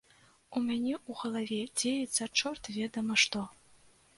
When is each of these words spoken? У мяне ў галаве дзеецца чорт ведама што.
У 0.55 0.61
мяне 0.69 0.93
ў 1.09 1.11
галаве 1.19 1.59
дзеецца 1.81 2.29
чорт 2.41 2.71
ведама 2.79 3.19
што. 3.27 3.45